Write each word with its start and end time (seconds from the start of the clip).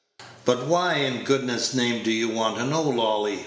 "But 0.45 0.65
why, 0.65 0.95
in 0.95 1.25
goodness 1.25 1.75
name, 1.75 2.01
do 2.03 2.11
you 2.11 2.27
want 2.29 2.57
to 2.57 2.65
know, 2.65 2.81
Lolly?" 2.81 3.39